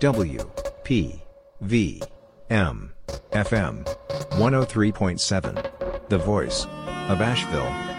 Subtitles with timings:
[0.00, 0.50] W
[0.82, 1.22] P
[1.60, 2.02] V
[2.48, 2.90] M
[3.32, 3.84] FM
[4.30, 6.08] 103.7.
[6.08, 6.64] The voice
[7.10, 7.89] of Asheville.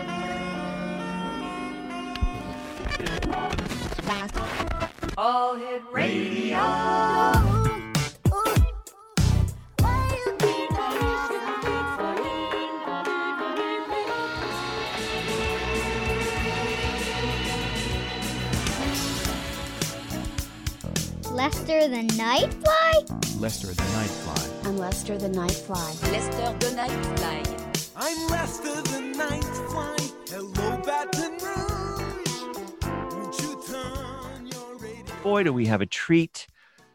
[23.42, 24.68] Lester the Nightfly.
[24.68, 26.12] I'm Lester the Nightfly.
[26.12, 27.92] Lester the Nightfly.
[27.96, 30.30] I'm Lester the Nightfly.
[30.30, 33.16] Hello, Baton Rouge.
[33.16, 35.16] Won't you turn your radio?
[35.24, 36.46] Boy, do we have a treat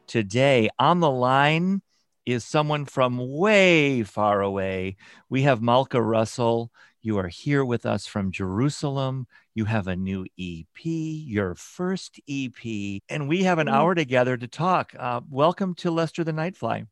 [0.06, 0.68] today.
[0.78, 1.82] On the line
[2.24, 4.98] is someone from way far away.
[5.28, 6.70] We have Malka Russell.
[7.06, 9.28] You are here with us from Jerusalem.
[9.54, 14.48] You have a new EP, your first EP, and we have an hour together to
[14.48, 14.92] talk.
[14.98, 16.88] Uh, welcome to Lester the Nightfly.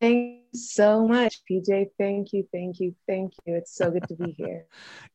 [0.00, 1.90] Thank you so much, PJ.
[1.98, 3.56] Thank you, thank you, thank you.
[3.56, 4.66] It's so good to be here.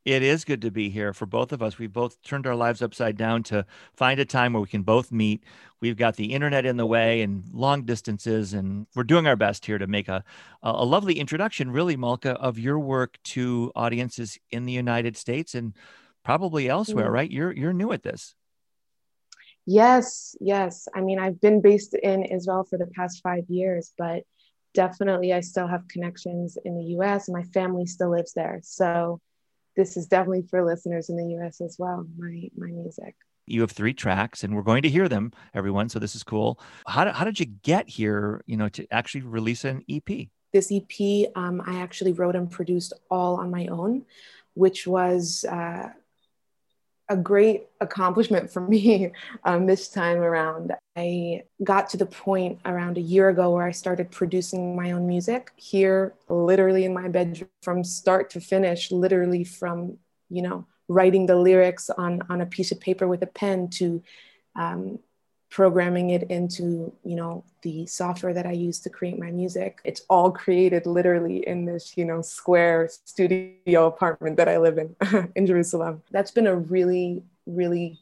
[0.04, 1.78] It is good to be here for both of us.
[1.78, 5.10] We've both turned our lives upside down to find a time where we can both
[5.10, 5.44] meet.
[5.80, 9.66] We've got the internet in the way and long distances, and we're doing our best
[9.66, 10.22] here to make a,
[10.62, 15.74] a lovely introduction, really, Malka, of your work to audiences in the United States and
[16.24, 17.14] probably elsewhere, Mm.
[17.14, 17.32] right?
[17.32, 18.36] You're you're new at this.
[19.66, 20.90] Yes, yes.
[20.94, 24.24] I mean, I've been based in Israel for the past five years, but
[24.74, 28.60] definitely I still have connections in the US my family still lives there.
[28.64, 29.20] So
[29.76, 33.16] this is definitely for listeners in the US as well, my my music.
[33.46, 35.90] You have three tracks, and we're going to hear them, everyone.
[35.90, 36.60] So this is cool.
[36.88, 38.42] How did, how did you get here?
[38.46, 40.28] You know, to actually release an EP.
[40.54, 44.06] This EP, um, I actually wrote and produced all on my own,
[44.54, 45.90] which was uh,
[47.10, 49.12] a great accomplishment for me
[49.44, 50.74] um, this time around.
[50.96, 55.08] I got to the point around a year ago where I started producing my own
[55.08, 59.98] music here, literally in my bedroom from start to finish, literally from,
[60.30, 64.04] you know, writing the lyrics on, on a piece of paper with a pen to
[64.56, 65.00] um,
[65.54, 69.80] programming it into you know the software that i use to create my music.
[69.84, 74.90] It's all created literally in this you know square studio apartment that i live in
[75.36, 76.02] in jerusalem.
[76.10, 78.00] That's been a really really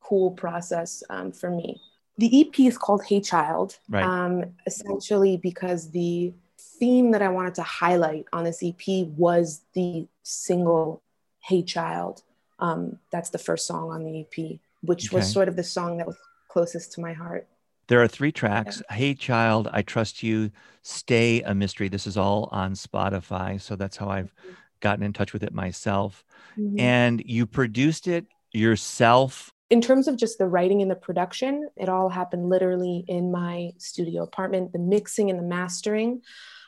[0.00, 1.80] cool process um, for me.
[2.18, 4.04] The ep is called hey child Right.
[4.04, 4.34] um,
[4.64, 6.32] essentially because the
[6.78, 8.84] theme that i wanted to highlight on this ep
[9.24, 11.02] was the single
[11.40, 12.22] hey child.
[12.60, 16.06] Um, that's the first song on the ep which was sort of the song that
[16.06, 16.16] was
[16.52, 17.48] closest to my heart.
[17.88, 18.82] There are three tracks.
[18.90, 20.50] Hey Child, I Trust You,
[20.82, 21.88] Stay a Mystery.
[21.88, 23.60] This is all on Spotify.
[23.60, 24.34] So that's how I've
[24.80, 26.24] gotten in touch with it myself.
[26.58, 26.78] Mhm.
[26.78, 29.50] And you produced it yourself.
[29.70, 33.72] In terms of just the writing and the production, it all happened literally in my
[33.78, 34.72] studio apartment.
[34.72, 36.20] The mixing and the mastering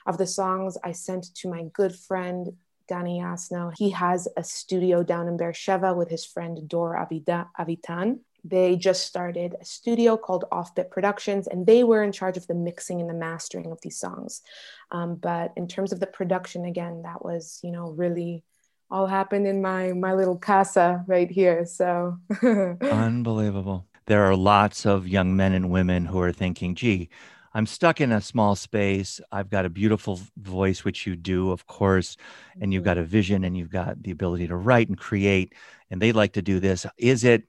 [0.07, 2.57] of the songs I sent to my good friend
[2.89, 3.73] Danny Yasno.
[3.77, 8.21] He has a studio down in Beersheba with his friend Dor Avitan.
[8.45, 12.55] They just started a studio called Offbit Productions, and they were in charge of the
[12.55, 14.43] mixing and the mastering of these songs.
[14.91, 18.45] Um, but in terms of the production, again, that was, you know, really
[18.91, 21.65] all happened in my my little casa right here.
[21.65, 23.87] So Unbelievable.
[24.07, 27.09] There are lots of young men and women who are thinking, gee,
[27.55, 29.21] I'm stuck in a small space.
[29.33, 32.17] I've got a beautiful voice, which you do, of course,
[32.61, 35.55] and you've got a vision and you've got the ability to write and create,
[35.91, 36.85] and they like to do this.
[36.99, 37.45] Is it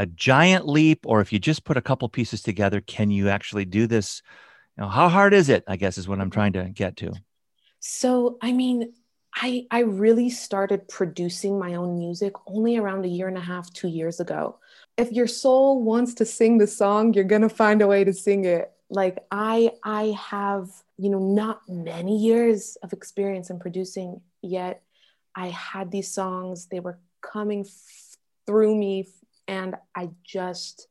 [0.00, 3.66] a giant leap, or if you just put a couple pieces together, can you actually
[3.66, 4.22] do this?
[4.76, 5.62] You know, how hard is it?
[5.68, 7.12] I guess is what I'm trying to get to.
[7.80, 8.94] So, I mean,
[9.34, 13.72] I I really started producing my own music only around a year and a half,
[13.72, 14.58] 2 years ago.
[14.96, 18.44] If your soul wants to sing the song, you're to find a way to sing
[18.46, 18.72] it.
[18.88, 24.82] Like I I have, you know, not many years of experience in producing yet
[25.34, 29.06] I had these songs, they were coming f- through me
[29.50, 30.86] and I just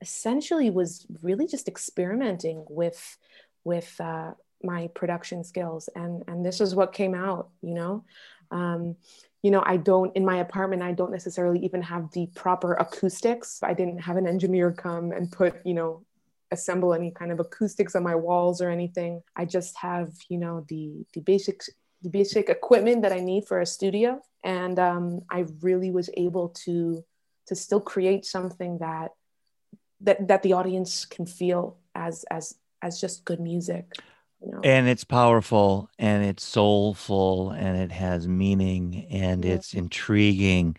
[0.00, 3.16] essentially was really just experimenting with
[3.64, 4.32] with uh,
[4.62, 5.88] my production skills.
[5.96, 8.04] And and this is what came out you know?
[8.50, 8.96] Um,
[9.42, 13.60] you know i don't in my apartment i don't necessarily even have the proper acoustics.
[13.62, 16.04] I didn't have an engineer come and put you know
[16.50, 19.22] assemble any kind of acoustics on my walls or anything.
[19.36, 21.62] I just have you know the the basic
[22.02, 24.20] the basic equipment that i need for a studio.
[24.44, 27.04] And um, i really was able to
[27.48, 29.12] to still create something that
[30.00, 33.92] that that the audience can feel as as as just good music
[34.44, 39.44] you know And it's powerful and it's soulful and it has meaning and Yeah.
[39.44, 40.76] it's intriguing.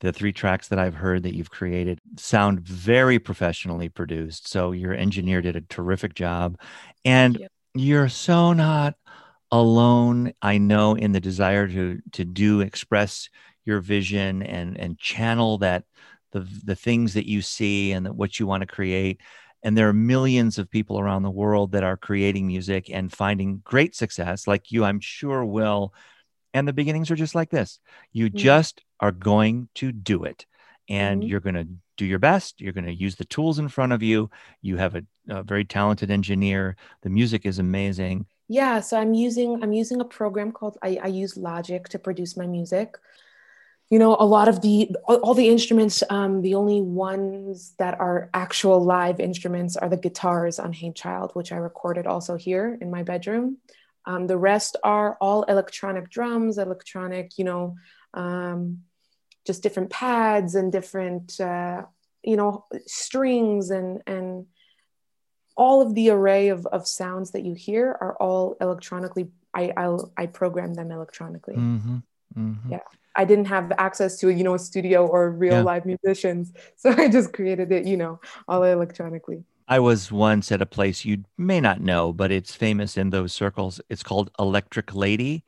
[0.00, 4.48] The three tracks that I've heard that you've created sound very professionally produced.
[4.48, 6.58] So your engineer did a terrific job.
[7.04, 7.48] And you.
[7.74, 8.96] you're so not
[9.52, 13.28] alone, I know, in the desire to to do express
[13.70, 15.84] your vision and and channel that
[16.32, 19.20] the the things that you see and that what you want to create.
[19.62, 23.60] And there are millions of people around the world that are creating music and finding
[23.72, 25.82] great success like you i'm sure will.
[26.52, 27.78] And the beginnings are just like this.
[28.12, 28.34] You Mm.
[28.48, 30.46] just are going to do it.
[30.88, 31.28] And Mhm.
[31.28, 32.60] you're going to do your best.
[32.60, 34.30] You're going to use the tools in front of you.
[34.68, 36.76] You have a, a very talented engineer.
[37.02, 38.26] The music is amazing.
[38.48, 42.32] Yeah, so I'm using I'm using a program called I, I use Logic to produce
[42.42, 42.88] my music.
[43.90, 48.30] You know, a lot of the all, the instruments, um, the only ones that are
[48.32, 52.90] actual live instruments are the guitars on Hey Child, which I recorded also here in
[52.90, 53.58] my bedroom.
[54.06, 57.76] Um, the rest are all electronic drums, electronic, you know,
[58.14, 58.82] um,
[59.44, 61.82] just different pads and different, uh,
[62.22, 64.46] you know, strings and and
[65.56, 70.12] all of the array of, of sounds that you hear are all electronically I I'll,
[70.16, 71.56] I program them electronically.
[71.56, 71.98] hmm
[72.34, 72.78] hmm Yeah.
[73.16, 75.62] I didn't have access to you know a studio or real Yeah.
[75.62, 79.44] live musicians, so I just created it you know all electronically.
[79.68, 83.32] I was once at a place you may not know, but it's famous in those
[83.32, 83.80] circles.
[83.88, 85.44] It's called Electric Lady,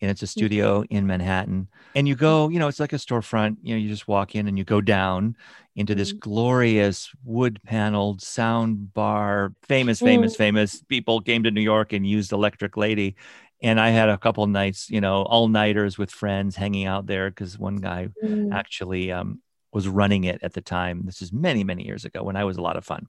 [0.00, 1.68] and it's a studio in Manhattan.
[1.96, 3.56] And you go, you know, it's like a storefront.
[3.62, 5.36] You know, you just walk in and you go down
[5.76, 6.20] into this Mhm.
[6.20, 9.54] glorious wood paneled sound bar.
[9.62, 13.16] Famous, famous, famous people came to New York and used Electric Lady.
[13.64, 17.30] And I had a couple nights, you know, all nighters with friends hanging out there
[17.30, 18.52] because one guy Mm.
[18.52, 19.40] actually um,
[19.72, 21.02] was running it at the time.
[21.06, 23.06] This is many, many years ago when I was a lot of fun.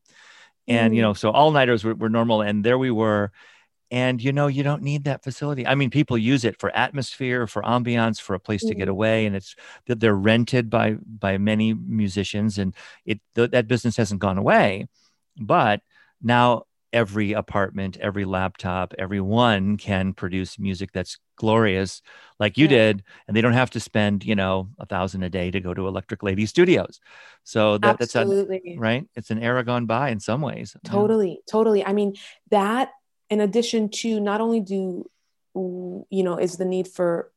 [0.68, 2.42] And, you know, so all nighters were, were normal.
[2.42, 3.32] And there we were.
[3.92, 5.68] And, you know, you don't need that facility.
[5.68, 8.92] I mean, people use it for atmosphere, for ambiance, for a place to get Mhm.
[8.92, 9.26] away.
[9.28, 9.56] And it's
[9.88, 12.74] that they're rented by, by many musicians and
[13.06, 14.88] it, th- that business hasn't gone away.
[15.38, 15.82] But
[16.22, 16.64] now
[16.96, 22.02] every apartment, every laptop, everyone can produce music that's glorious
[22.40, 22.78] like you Yeah.
[22.78, 25.74] did and they don't have to spend you know a thousand a day to go
[25.74, 27.02] to electric lady studios
[27.44, 28.76] so that, that's a, Absolutely.
[28.78, 30.92] right it's an era gone by in some ways Yeah.
[30.92, 31.86] Totally, totally.
[31.86, 32.14] I mean,
[32.52, 32.92] that
[33.30, 35.10] in addition to not only do
[35.56, 37.32] you know is the need for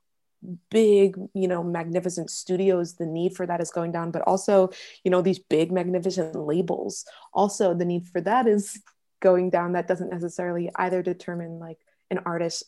[0.70, 4.70] big, you know, magnificent studios, the need for that is going down, but also,
[5.04, 8.80] you know, these big magnificent labels, also the need for that is
[9.20, 9.72] going down.
[9.72, 11.78] That doesn't necessarily either determine like
[12.10, 12.64] an artist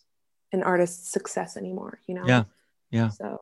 [0.52, 2.24] an artist's success anymore, you know.
[2.26, 2.44] Yeah,
[2.90, 3.08] yeah.
[3.10, 3.40] So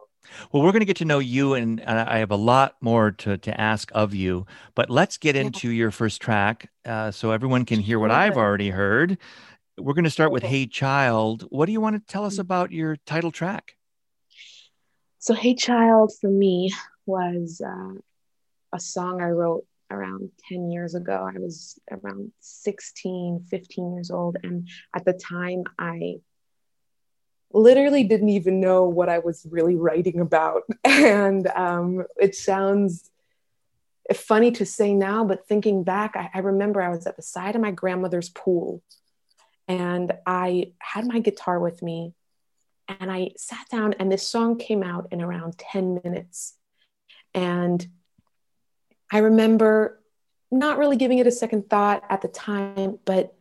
[0.52, 3.12] well we're going to get to know you and, and i have a lot more
[3.12, 4.44] to, to ask of you
[4.75, 5.43] but let's get Yeah.
[5.43, 9.16] into your first track uh, so everyone can hear what i've already heard
[9.78, 10.50] we're going to start with Cool.
[10.50, 12.40] hey child what do you want to tell us Mhm.
[12.40, 13.76] about your title track
[15.19, 16.72] So, Hey Child for me
[17.06, 17.94] was uh,
[18.72, 21.29] a song I wrote around 10 years ago.
[21.35, 24.37] I was around 16, 15 years old.
[24.43, 26.17] And at the time, I
[27.52, 30.62] literally didn't even know what I was really writing about.
[30.85, 33.11] And um, it sounds
[34.14, 37.55] funny to say now, but thinking back, I, I remember I was at the side
[37.55, 38.82] of my grandmother's pool
[39.69, 42.14] and I had my guitar with me
[42.88, 46.55] and I sat down and this song came out in around 10 minutes.
[47.34, 47.87] And
[49.10, 50.00] I remember
[50.50, 53.34] not really giving it a second thought at the time, but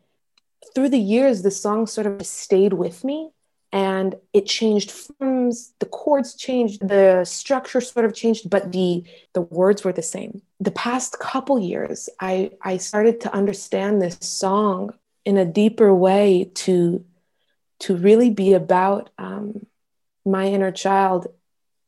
[0.73, 3.31] through the years, the song sort of stayed with me
[3.71, 9.41] and it changed forms, the chords changed, the structure sort of changed, but the the
[9.41, 10.41] words were the same.
[10.59, 14.93] The past couple years, I I started to understand this song
[15.25, 17.03] in a deeper way to
[17.79, 19.65] to really be about um,
[20.25, 21.27] my inner child,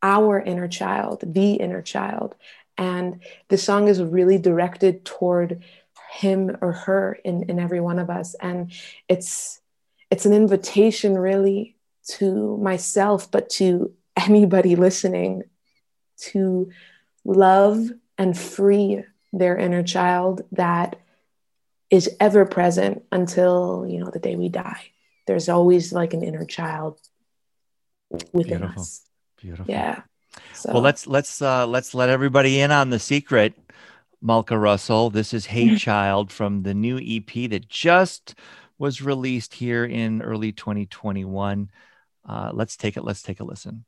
[0.04, 2.36] our inner child, the inner child.
[2.80, 5.62] And the song is really directed toward
[6.12, 8.34] him or her in, in every one of us.
[8.42, 8.72] And
[9.08, 9.62] it's
[10.10, 11.76] it's an invitation really
[12.14, 15.44] to myself, but to anybody listening
[16.18, 16.72] to
[17.24, 21.00] love and free their inner child that
[21.90, 24.82] is ever present until you know the day we die
[25.28, 27.00] there's always like an inner child
[28.34, 28.82] within Beautiful.
[28.82, 29.06] us
[29.38, 30.02] beautiful yeah
[30.54, 33.54] so Well, let's let's uh, let's let everybody in on the secret.
[34.22, 38.36] Malka Russell, this is Hey Child from the new EP that just
[38.78, 41.70] was released here in early 2021.
[42.28, 43.04] Uh, let's take it.
[43.04, 43.86] Let's take a listen.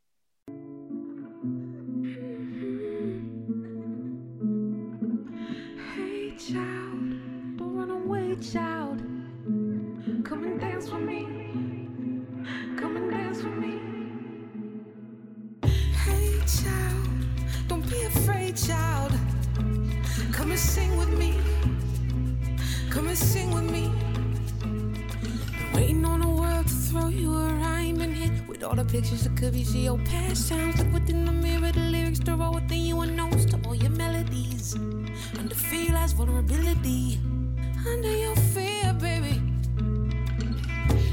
[5.95, 8.90] Hey Child, don't run away, child,
[16.59, 17.07] child.
[17.67, 19.11] Don't be afraid, child.
[20.31, 21.39] Come and sing with me.
[22.89, 23.91] Come and sing with me.
[25.73, 29.23] Waiting on the world to throw you a rhyme in here with all the pictures
[29.23, 29.63] that could be.
[29.63, 30.77] See your past sounds.
[30.79, 33.91] Look within the mirror, the lyrics to roll within you and notes to all your
[33.91, 34.75] melodies.
[35.39, 37.19] Under fear lies vulnerability.
[37.87, 39.41] Under your fear, baby.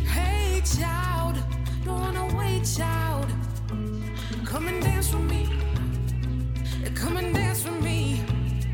[0.07, 1.37] Hey, child,
[1.85, 3.27] don't run away, child.
[4.49, 5.47] Come and dance with me.
[6.95, 8.25] Come and dance with me.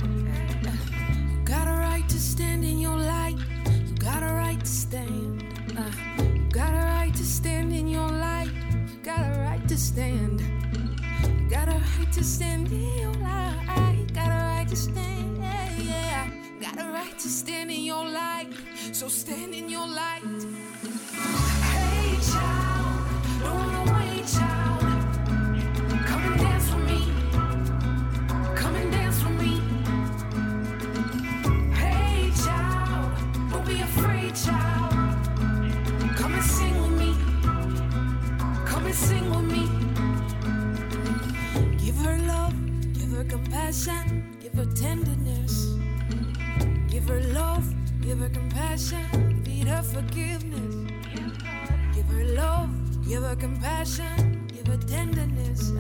[0.01, 3.37] You got a right to stand in your light.
[3.67, 5.43] You got a right to stand.
[6.17, 8.53] You got a right to stand in your light.
[8.89, 10.41] You got a right to stand.
[10.41, 14.07] You got a right to stand in your light.
[14.15, 15.39] Got a right to stand.
[15.39, 16.31] Yeah, yeah.
[16.61, 18.53] Got a right to stand in your light.
[18.93, 20.23] So stand in your light.
[21.65, 22.74] Hey, child.
[43.55, 45.77] Compassion, give her tenderness.
[46.89, 47.65] Give her love,
[48.01, 50.91] give her compassion, feed her forgiveness.
[51.95, 52.71] Give her love,
[53.07, 55.71] give her compassion, give her tenderness.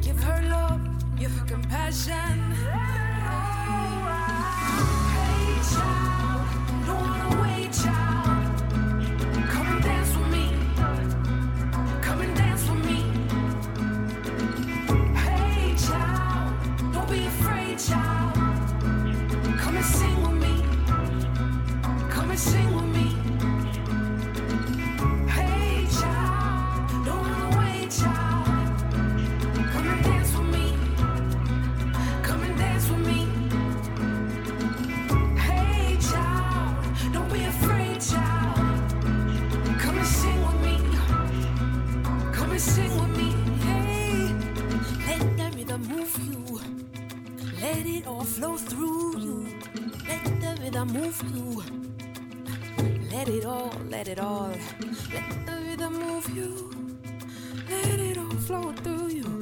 [0.00, 0.80] Give her love,
[1.18, 2.40] give her compassion.
[2.48, 3.36] Oh,
[5.12, 8.15] hey, child, don't run away, child.
[48.26, 49.46] Flow through you.
[50.08, 51.62] Let the rhythm move you.
[53.10, 54.52] Let it all, let it all.
[55.14, 56.70] Let the rhythm move you.
[57.70, 59.35] Let it all flow through you.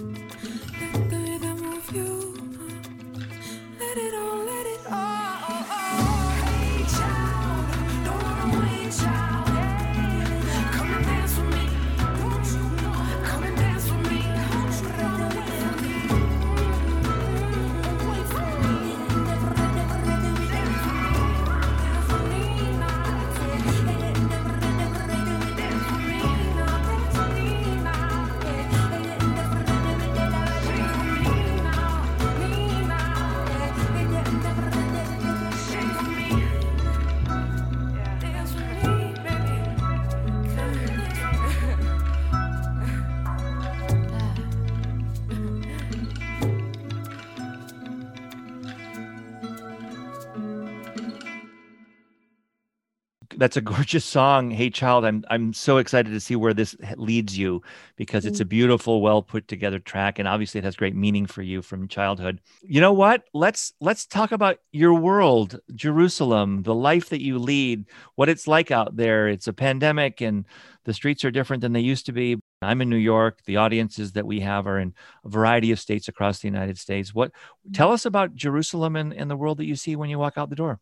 [53.45, 54.51] That's a gorgeous song.
[54.51, 57.61] Hey child, I'm I'm so excited to see where this leads you
[57.95, 58.45] because it's mm-hmm.
[58.45, 61.87] a beautiful, well put together track and obviously it has great meaning for you from
[61.87, 62.41] childhood.
[62.63, 63.25] You know what?
[63.35, 67.85] Let's let's talk about your world, Jerusalem, the life that you lead,
[68.15, 69.29] what it's like out there.
[69.29, 70.47] It's a pandemic and
[70.85, 72.39] the streets are different than they used to be.
[72.63, 73.41] I'm in New York.
[73.45, 77.13] The audiences that we have are in a variety of states across the United States.
[77.13, 77.31] What
[77.75, 80.49] tell us about Jerusalem and, and the world that you see when you walk out
[80.49, 80.81] the door?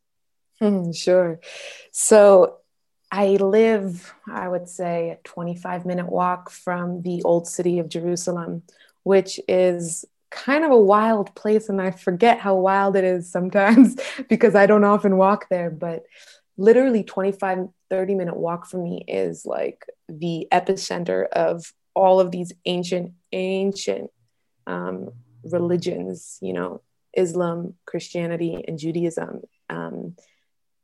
[0.62, 1.40] Hmm, sure.
[1.90, 2.59] So
[3.11, 8.62] I live, I would say, a 25 minute walk from the old city of Jerusalem,
[9.02, 11.69] which is kind of a wild place.
[11.69, 13.97] And I forget how wild it is sometimes
[14.28, 15.69] because I don't often walk there.
[15.71, 16.04] But
[16.57, 22.52] literally, 25, 30 minute walk from me is like the epicenter of all of these
[22.64, 24.11] ancient, ancient
[24.66, 25.11] um,
[25.45, 26.81] religions, you know,
[27.14, 29.42] Islam, Christianity, and Judaism.
[29.69, 30.16] Um,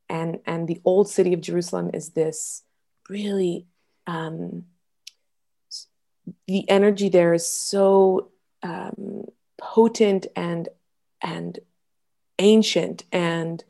[0.09, 2.63] and and the old city of Jerusalem is this
[3.07, 3.67] really
[4.07, 4.65] um,
[6.47, 8.29] the energy there is so
[8.63, 9.25] um,
[9.57, 10.69] potent and
[11.21, 11.59] and
[12.39, 13.63] ancient and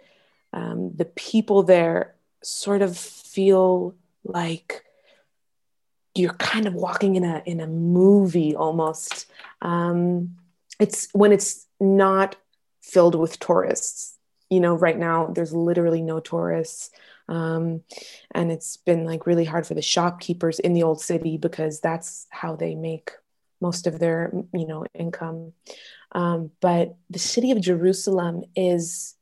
[0.53, 4.85] um, the people there sort of feel like
[6.15, 9.25] you're kind of walking in a in a movie almost.
[9.61, 10.37] Um,
[10.79, 12.37] it's when it's not
[12.81, 14.18] filled with tourists
[14.49, 16.91] you know right now there's literally no tourists
[17.27, 17.83] um,
[18.31, 22.27] and it's been like really hard for the shopkeepers in the old city because that's
[22.29, 23.11] how they make
[23.61, 25.53] most of their you know income
[26.13, 29.15] um, but the city of jerusalem is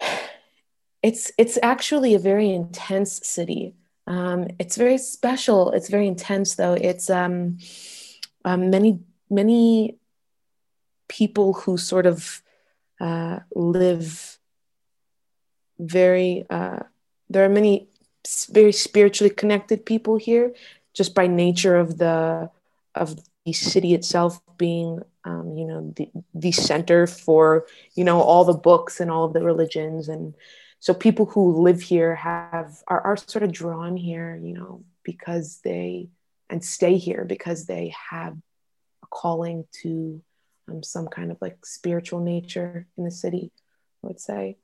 [1.02, 3.74] it's it's actually a very intense city.
[4.06, 5.70] Um, it's very special.
[5.72, 6.74] It's very intense, though.
[6.74, 7.58] It's um,
[8.44, 9.98] um, many many
[11.08, 12.42] people who sort of
[13.00, 14.38] uh, live
[15.78, 16.44] very.
[16.48, 16.80] Uh,
[17.28, 17.88] there are many
[18.50, 20.54] very spiritually connected people here,
[20.94, 22.50] just by nature of the
[22.94, 28.44] of the city itself being, um, you know, the, the center for you know all
[28.44, 30.34] the books and all of the religions and
[30.82, 35.60] so people who live here have are, are sort of drawn here you know because
[35.62, 36.08] they
[36.48, 38.34] and stay here because they have
[39.02, 40.22] a calling to
[40.68, 43.50] um, some kind of like spiritual nature in the city
[44.04, 44.56] i would say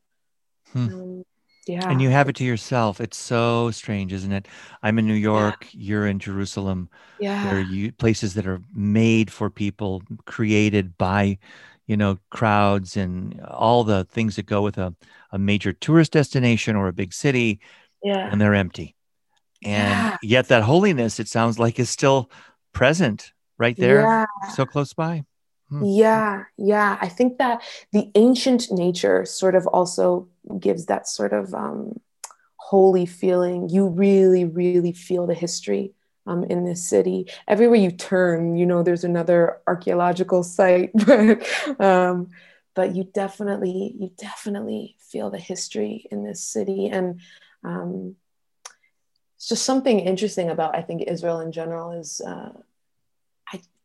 [0.73, 0.87] Hmm.
[0.87, 1.23] um,
[1.67, 3.01] yeah And you have it to yourself.
[3.01, 4.49] It's so strange, isn't it?
[4.83, 5.69] I'm in New York.
[5.73, 6.89] You're in Jerusalem.
[7.19, 7.43] Yeah.
[7.43, 11.39] There are yeah you, places that are made for people, created by,
[11.87, 14.95] you know, crowds and all the things that go with a,
[15.33, 17.61] a major tourist destination or a big city,
[18.03, 18.97] yeah and they're empty.
[19.63, 20.17] And Yeah.
[20.23, 22.31] yet that holiness, it sounds like, is still
[22.73, 25.25] present right there, yeah so close by.
[25.69, 25.85] Hmm.
[25.85, 26.99] Yeah, yeah.
[27.01, 32.01] I think that the ancient nature sort of also gives that sort of um,
[32.57, 33.69] holy feeling.
[33.69, 35.93] You really, really feel the history
[36.27, 37.27] um, in this city.
[37.49, 41.47] Everywhere you turn, you know, there's another archaeological site, but
[41.81, 42.29] um,
[42.75, 47.21] but you definitely, you definitely feel the history in this city, and
[47.65, 48.17] um,
[49.37, 52.21] it's just something interesting about I think Israel in general is.
[52.21, 52.53] Uh,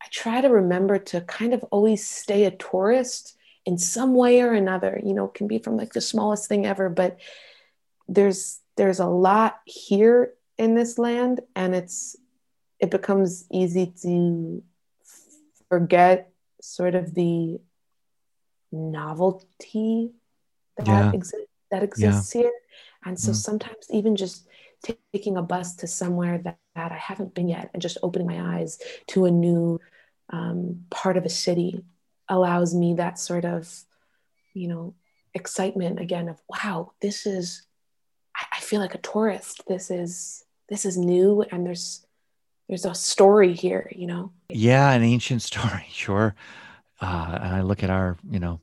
[0.04, 4.52] I, try to remember to kind of always stay a tourist in some way or
[4.54, 7.20] another you know it can be from like the smallest thing ever but
[8.08, 12.16] there's there's a lot here in this land and it's
[12.80, 14.64] it becomes easy to
[15.70, 16.32] forget
[16.62, 17.60] sort of the
[18.72, 20.12] novelty
[20.78, 21.12] that Yeah.
[21.14, 22.52] exists that exists here
[23.06, 23.36] and so Mm.
[23.36, 24.48] sometimes even just
[25.14, 28.60] taking a bus to somewhere that, that I haven't been yet and just opening my
[28.60, 29.80] eyes to a new
[30.32, 31.84] um, part of a city
[32.28, 33.84] allows me that sort of,
[34.54, 34.96] you know,
[35.34, 37.64] excitement again of wow, this is.
[38.36, 39.64] I, I feel like a tourist.
[39.68, 42.06] This is this is new, and there's
[42.68, 43.92] there's a story here.
[43.96, 44.32] You know.
[44.50, 46.36] Yeah, an ancient story, sure.
[47.02, 48.62] Uh, and I look at our, you know,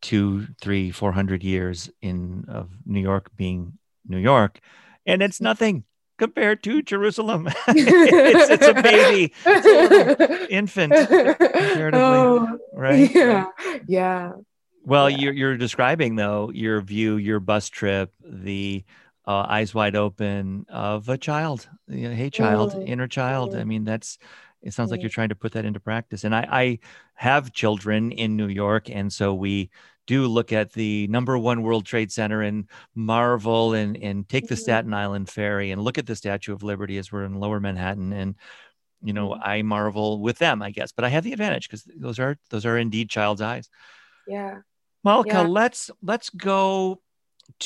[0.00, 3.78] two, three, four hundred years in of New York being
[4.08, 4.60] New York,
[5.06, 5.84] and it's nothing
[6.20, 7.48] compared to Jerusalem.
[7.68, 11.00] it's, it's a baby, it's infant,
[11.56, 13.10] comparatively, Oh, right?
[13.14, 13.46] Yeah.
[13.86, 14.32] Yeah.
[14.84, 15.18] Well, Yeah.
[15.18, 18.84] you're you're describing though your view, your bus trip, the
[19.26, 21.68] uh, eyes wide open of a child.
[21.88, 23.54] You know, hey, child, Mm, inner child.
[23.54, 23.66] I mm.
[23.66, 24.18] mean, that's.
[24.62, 25.04] It sounds like Mm.
[25.04, 26.24] you're trying to put that into practice.
[26.24, 26.78] And I, I
[27.14, 29.70] have children in New York, and so we
[30.10, 34.56] do look at the number one World Trade Center and marvel and and take the
[34.56, 34.64] Mhm.
[34.64, 38.12] Staten Island ferry and look at the Statue of Liberty as we're in Lower Manhattan
[38.12, 38.34] and.
[39.02, 39.40] You know, Mhm.
[39.42, 42.66] I marvel with them, I guess, but I have the advantage because those are those
[42.66, 43.70] are indeed child's eyes.
[44.28, 44.58] Yeah.
[45.02, 45.46] Malka, Yeah.
[45.60, 47.00] let's let's go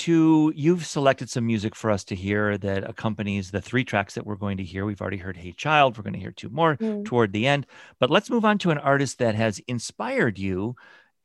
[0.05, 4.25] to you've selected some music for us to hear that accompanies the three tracks that
[4.25, 4.87] we're going to hear.
[4.87, 7.05] We've already heard Hey Child, we're going to hear two more Mm.
[7.05, 7.67] toward the end.
[7.99, 10.77] But let's move on to an artist that has inspired you.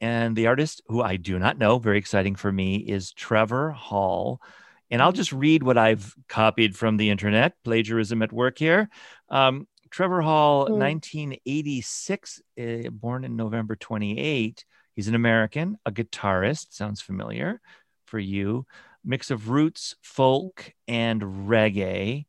[0.01, 4.41] And the artist who I do not know, very exciting for me, is Trevor Hall.
[4.89, 5.17] And I'll Mm.
[5.17, 8.89] just read what I've copied from the internet, plagiarism at work here.
[9.29, 10.77] Um, Trevor Hall, Mm.
[10.77, 14.63] 1986, uh, born in November 28.
[14.95, 16.67] He's an American, a guitarist.
[16.73, 17.62] Sounds familiar
[18.05, 18.65] for you.
[19.03, 22.25] Mix of roots, folk, and reggae,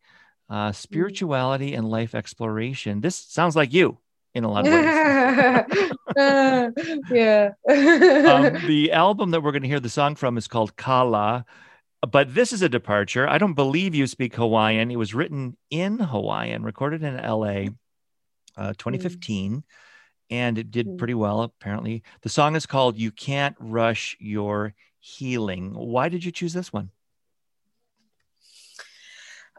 [0.49, 3.01] uh, spirituality, and life exploration.
[3.01, 3.99] This sounds like you
[4.35, 5.91] in a lot of ways.
[6.17, 6.71] Uh,
[7.11, 7.51] yeah.
[7.69, 11.45] um, the album that we're going to hear the song from is called Kala.
[12.11, 13.29] But this is a departure.
[13.29, 14.91] I don't believe you speak Hawaiian.
[14.91, 17.67] It was written in Hawaiian, recorded in LA,
[18.57, 19.65] uh, 2015,
[20.31, 20.97] and it did Mm.
[20.99, 22.03] pretty well, apparently.
[22.23, 25.75] The song is called You Can't Rush Your Healing.
[25.75, 26.91] Why did you choose this one?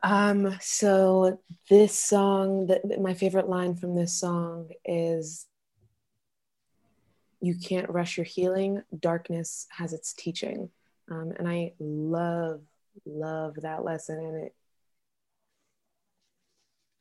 [0.04, 5.46] Um, so this song, that my favorite line from this song is
[7.40, 8.82] you can't rush your healing.
[9.00, 10.70] Darkness has its teaching.
[11.10, 12.62] Um, and I love,
[13.06, 14.18] love that lesson.
[14.18, 14.56] And it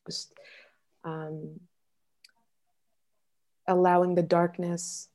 [0.06, 0.34] just
[1.04, 1.60] um,
[3.66, 5.08] allowing the darkness,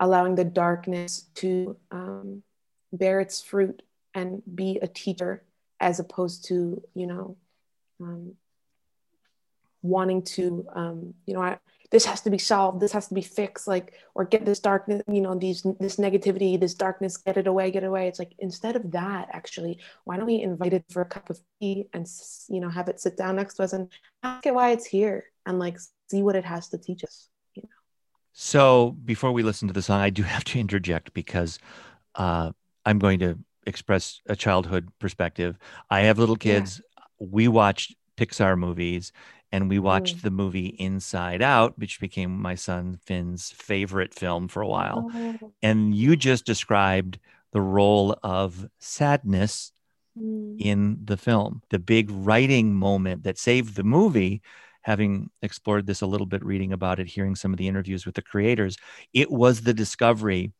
[0.00, 2.42] allowing the darkness to um,
[2.92, 3.82] bear its fruit
[4.14, 5.42] and be a teacher
[5.80, 7.36] as opposed to, you know,
[8.00, 8.34] um,
[9.82, 11.58] wanting to, um, you know, I,
[11.92, 15.02] this has to be solved this has to be fixed like or get this darkness
[15.06, 18.08] you know these this negativity this darkness get it away get it away.
[18.08, 21.38] It's like instead of that actually why don't we invite it for a cup of
[21.60, 22.08] tea and
[22.48, 23.88] you know have it sit down next to us and
[24.24, 25.78] ask it why it's here and like
[26.10, 27.68] see what it has to teach us you know?
[28.32, 31.58] So before we listen to the song, I do have to interject because
[32.14, 32.52] uh,
[32.84, 35.58] I'm going to express a childhood perspective.
[35.90, 36.54] I have little Yeah.
[36.54, 36.80] kids.
[37.18, 39.12] We watched Pixar movies
[39.52, 40.22] and we watched Mm.
[40.22, 45.06] the movie Inside Out, which became my son Finn's favorite film for a while.
[45.14, 47.18] Oh, And you just described
[47.52, 49.72] the role of sadness
[50.16, 51.62] mm, in the film.
[51.70, 54.42] The big writing moment that saved the movie,
[54.82, 58.14] having explored this a little bit, reading about it, hearing some of the interviews with
[58.14, 58.76] the creators,
[59.12, 60.52] it was the discovery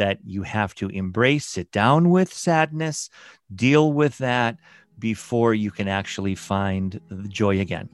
[0.00, 3.10] that you have to embrace, sit down with sadness,
[3.54, 4.56] deal with that
[4.98, 7.86] before you can actually find the joy again.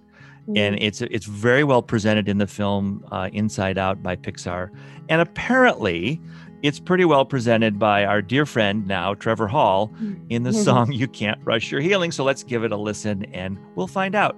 [0.55, 0.79] And mm.
[0.81, 4.71] it's it's very well presented in the film uh, Inside Out by Pixar,
[5.09, 6.21] and apparently.
[6.63, 9.93] It's pretty well presented by our dear friend now, Trevor Hall,
[10.31, 10.65] in the Mhm.
[10.65, 12.11] song You Can't Rush Your Healing.
[12.11, 14.35] So let's give it a listen and we'll find out.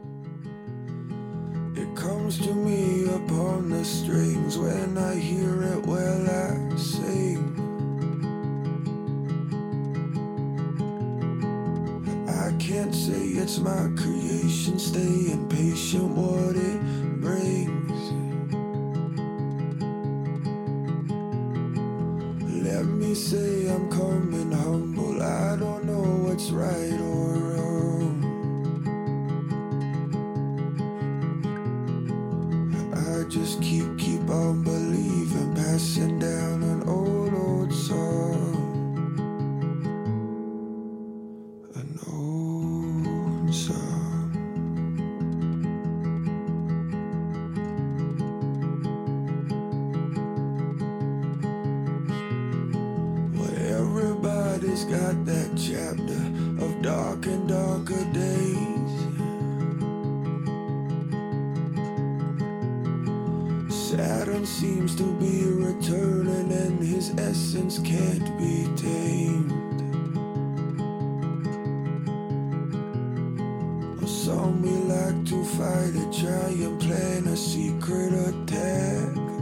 [1.76, 7.57] It comes to me upon the strings when I hear it well I sing.
[12.28, 16.80] I can't say it's my creation, staying patient what it
[17.22, 18.02] brings.
[22.62, 25.22] Let me say I'm coming humble.
[25.22, 27.37] I don't know what's right or
[76.46, 79.37] it, try and a secret attack.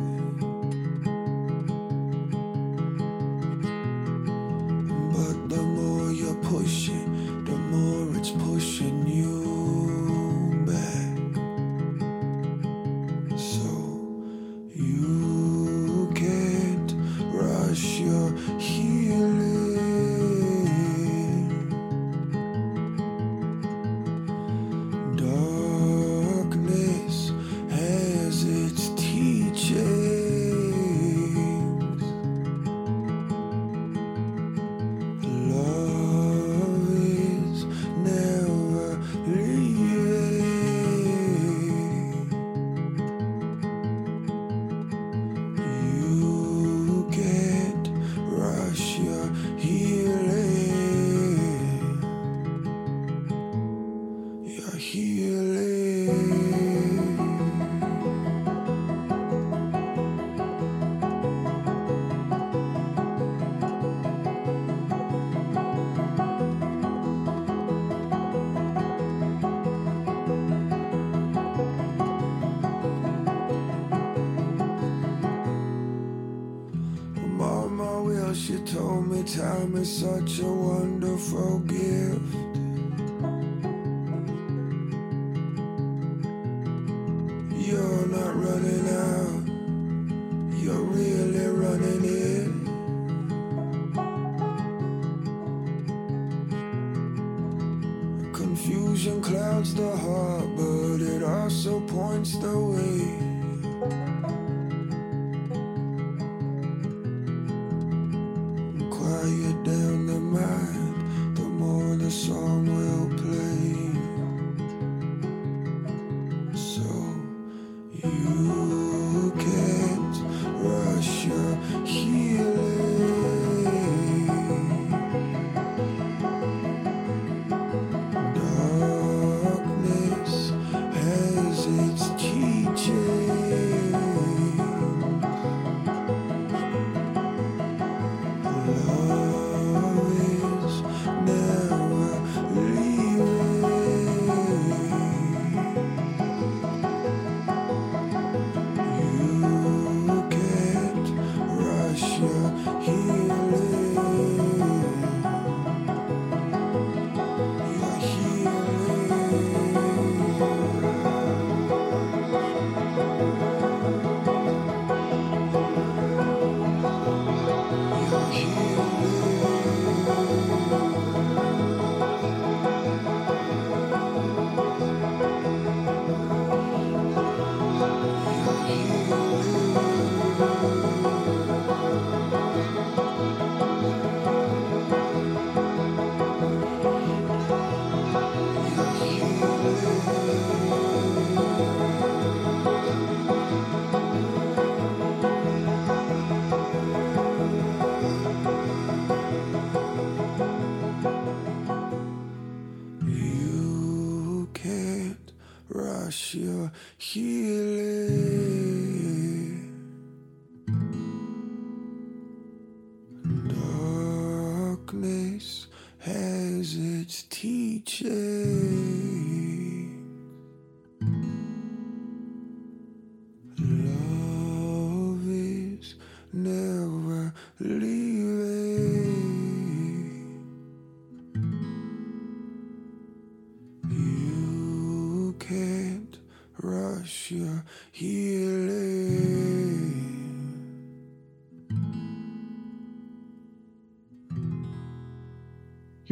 [226.34, 226.65] Is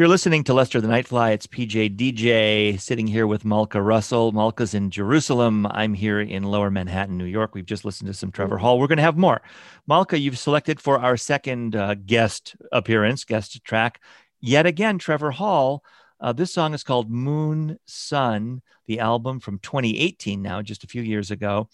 [0.04, 1.32] You're listening to Lester the Nightfly.
[1.32, 4.32] It's PJ DJ sitting here with Malka Russell.
[4.32, 5.66] Malka's in Jerusalem.
[5.70, 7.54] I'm here in Lower Manhattan, New York.
[7.54, 8.78] We've just listened to some Trevor Hall.
[8.78, 9.40] We're going to have more.
[9.86, 14.02] Malka, you've selected for our second uh, guest appearance, guest track,
[14.42, 15.82] yet again, Trevor Hall.
[16.20, 21.00] Uh, this song is called Moon Sun, the album from 2018 now, just a few
[21.00, 21.70] years ago.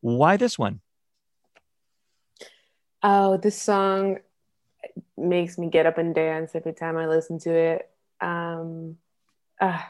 [0.00, 0.80] Why this one?
[3.02, 4.16] Oh, this song
[5.16, 7.90] makes me get up and dance every time I listen to it.
[8.20, 8.96] Um,
[9.60, 9.80] uh,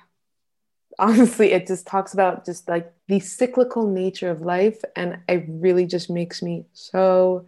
[0.99, 5.87] honestly, it just talks about just like the cyclical nature of life, and it really
[5.87, 7.47] just makes me so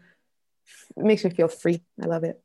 [0.96, 1.82] it makes me feel free.
[2.02, 2.42] I love it.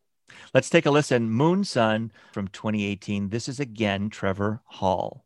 [0.54, 1.30] Let's take a listen.
[1.30, 3.30] Moon Sun from 2018.
[3.30, 5.24] This is again Trevor Hall.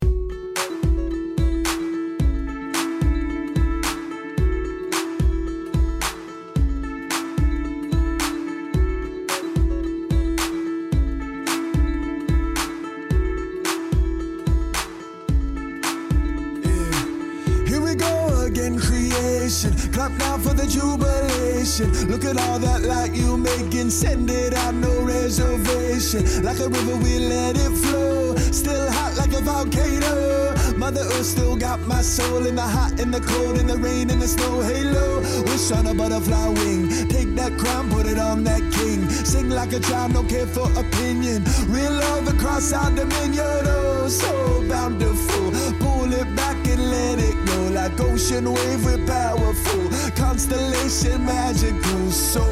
[20.08, 21.92] Clap now for the jubilation.
[22.08, 23.90] Look at all that light you making.
[23.90, 26.44] Send it out, no reservation.
[26.44, 28.36] Like a river, we let it flow.
[28.38, 30.56] Still hot like a volcano.
[30.78, 34.10] Mother Earth still got my soul in the hot, in the cold, in the rain,
[34.10, 34.62] in the snow.
[34.62, 35.20] Halo.
[35.44, 36.88] Wish on a butterfly wing.
[37.10, 39.10] Take that crown, put it on that king.
[39.10, 41.44] Sing like a child, no care for opinion.
[41.68, 43.44] Real love across our dominion.
[43.44, 45.52] Oh, so bountiful.
[45.80, 46.56] Pull it back
[47.16, 49.84] let like ocean wave we're powerful
[50.16, 52.44] constellation magical so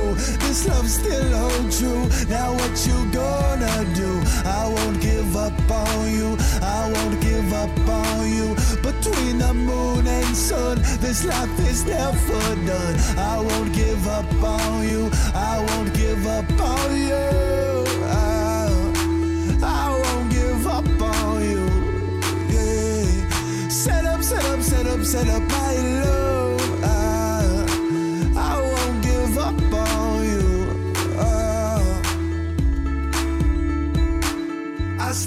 [0.44, 4.12] this love still hold true now what you gonna do?
[4.46, 6.38] I won't give up on you.
[6.62, 8.56] I won't give up on you.
[8.82, 12.96] Between the moon and sun this life is never done.
[13.18, 15.10] I won't give up on you.
[15.34, 17.26] I won't give up on you.
[18.06, 18.68] I,
[19.64, 21.64] I won't give up on you.
[22.54, 23.70] Yeah.
[23.70, 26.55] Set up, set up, set up, set up my love.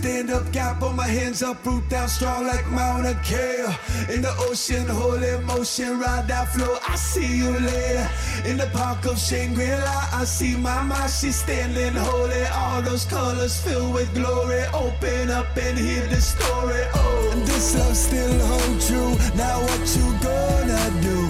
[0.09, 3.69] Stand up, gap on my hands up, root down strong like Mauna Kea.
[4.15, 6.79] In the ocean, hold emotion, ride that flow.
[6.89, 8.09] I see you later.
[8.47, 12.45] In the park of Shangri-La, I see my mama, she's standing holy.
[12.55, 14.65] All those colors filled with glory.
[14.73, 16.85] Open up and hear the story.
[16.95, 19.13] Oh, and this love still hold true.
[19.37, 21.28] Now what you gonna do?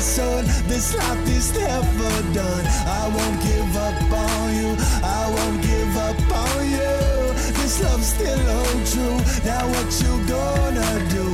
[0.00, 2.64] Sun, this life is never done.
[2.86, 4.70] I won't give up on you.
[5.02, 7.18] I won't give up on you.
[7.58, 9.18] This love still hold true.
[9.44, 11.24] Now what you gonna do?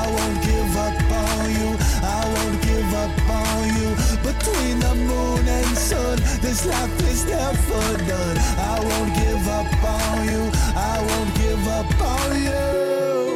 [0.00, 1.70] I won't give up on you.
[2.02, 3.88] I won't give up on you.
[4.28, 8.36] Between the moon and sun, this life is never done.
[8.72, 10.42] I won't give up on you.
[10.76, 13.33] I won't give up on you.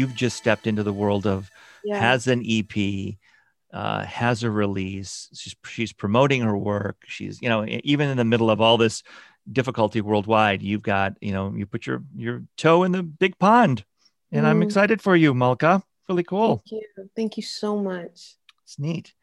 [0.00, 1.50] You've just stepped into the world of
[1.84, 2.00] Yeah.
[2.00, 3.18] has an EP,
[3.72, 5.28] uh, has a release.
[5.34, 6.96] She's she's promoting her work.
[7.06, 9.02] She's you know even in the middle of all this
[9.52, 13.84] difficulty worldwide, you've got you know you put your your toe in the big pond,
[14.32, 14.64] and I'm Mm.
[14.64, 15.82] excited for you, Malka.
[16.08, 16.56] Really cool.
[16.56, 17.10] Thank you.
[17.16, 18.36] Thank you so much.
[18.64, 19.14] It's neat.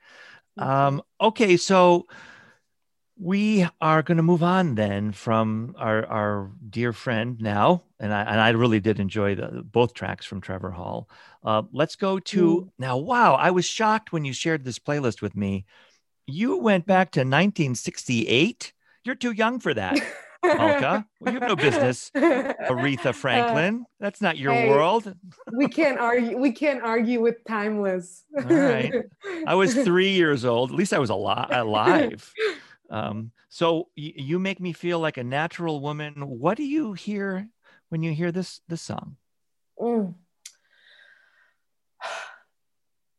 [0.58, 2.08] Um, okay, so
[3.20, 8.22] we are going to move on then from our our dear friend now, and I
[8.24, 11.10] and I really did enjoy the both tracks from Trevor Hall.
[11.44, 12.98] Uh, let's go to now.
[12.98, 15.66] Wow, I was shocked when you shared this playlist with me.
[16.28, 18.74] You went back to 1968.
[19.04, 19.98] You're too young for that,
[20.44, 21.06] Malka.
[21.20, 22.12] Well, you have no business.
[22.14, 23.86] Aretha Franklin.
[24.00, 24.70] That's not your Uh, hey.
[24.70, 25.16] world.
[25.54, 26.38] we can't argue.
[26.38, 28.26] We can't argue with timeless.
[28.38, 28.94] All right.
[29.48, 30.72] I was three years old.
[30.72, 31.48] At least I was alive.
[31.52, 32.34] alive.
[32.90, 36.14] Um, so y- you make me feel like a natural woman.
[36.16, 37.50] What do you hear
[37.90, 39.18] when you hear this this song?
[39.80, 40.14] Mm.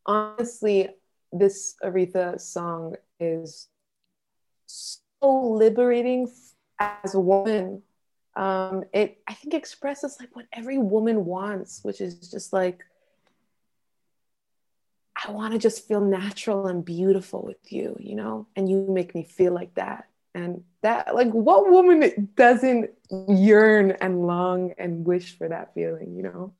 [0.07, 0.89] Honestly,
[1.33, 3.69] this Aretha song is
[4.67, 6.31] so liberating
[6.79, 7.83] as a woman.
[8.37, 12.85] Um, it I think expresses like what every woman wants, which is just like
[15.27, 19.15] I want to just feel natural and beautiful with you, you know, and you make
[19.15, 20.09] me feel like that.
[20.35, 22.91] And that, like, what woman doesn't
[23.29, 26.55] yearn and long and wish for that feeling, you know?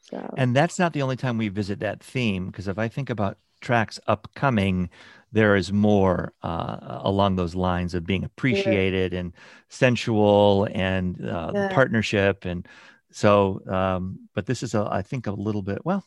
[0.00, 3.10] So, And that's not the only time we visit that theme, because if I think
[3.10, 4.88] about tracks upcoming,
[5.32, 9.32] there is more uh, along those lines of being appreciated and
[9.68, 11.68] sensual and uh, Yeah.
[11.70, 12.44] partnership.
[12.44, 12.66] And
[13.10, 16.04] so, um, but this is, a, I think, a little bit, well,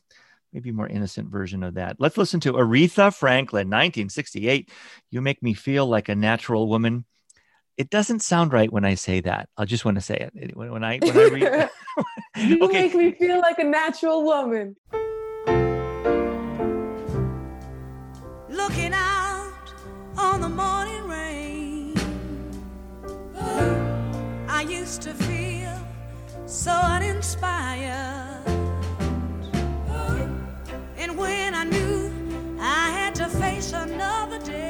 [0.54, 1.98] maybe more innocent version of that.
[2.00, 4.70] Let's listen to Aretha Franklin, 1968.
[5.12, 7.06] You make me feel like a natural woman.
[7.78, 9.48] It doesn't sound right when I say that.
[9.58, 11.70] I just want to say it It- when, when I when I read.
[12.38, 14.76] you okay, make me feel like a natural woman.
[18.50, 19.54] looking out
[20.18, 21.96] on the morning rain.
[24.48, 25.78] I used to feel
[26.46, 28.29] so uninspired.
[31.02, 32.12] And when I knew
[32.60, 34.69] I had to face another day,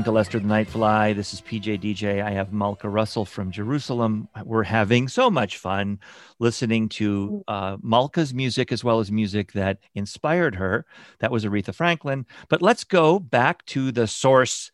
[0.00, 1.14] listening to Lester the Nightfly.
[1.14, 2.24] This is PJ DJ.
[2.24, 4.30] I have Malka Russell from Jerusalem.
[4.46, 5.98] We're having so much fun
[6.38, 10.86] listening to uh, Malka's music as well as music that inspired her.
[11.18, 12.24] That was Aretha Franklin.
[12.48, 14.70] But let's go back to the source,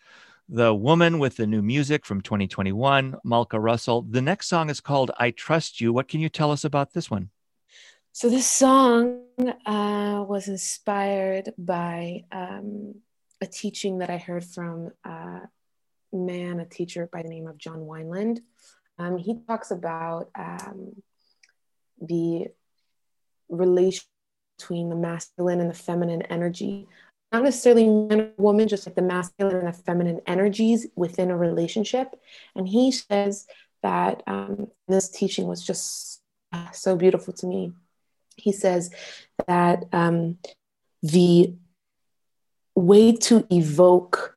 [0.48, 4.02] the woman with the new music from 2021, Malka Russell.
[4.02, 5.92] The next song is called I Trust You.
[5.92, 7.30] What can you tell us about this one?
[8.12, 9.22] So this song
[9.66, 12.94] uh, was inspired by um,
[13.40, 15.40] a teaching that I heard from a
[16.12, 18.40] man, a teacher by the name of John Wineland.
[18.98, 21.02] Um, he talks about um,
[22.00, 22.48] the
[23.48, 24.04] relation
[24.58, 26.88] between the masculine and the feminine energy.
[27.32, 31.36] Not necessarily man or woman, just like the masculine and the feminine energies within a
[31.36, 32.18] relationship.
[32.54, 33.46] And he says
[33.82, 36.22] that um, this teaching was just
[36.72, 37.72] so beautiful to me.
[38.36, 38.90] He says
[39.46, 40.38] that um,
[41.02, 41.54] the
[42.76, 44.36] way to evoke